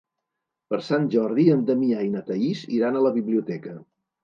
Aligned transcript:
Per 0.71 0.79
Sant 0.87 1.05
Jordi 1.15 1.45
en 1.57 1.61
Damià 1.69 2.01
i 2.07 2.11
na 2.15 2.25
Thaís 2.31 2.65
iran 2.81 2.99
a 3.03 3.07
la 3.11 3.15
biblioteca. 3.21 3.79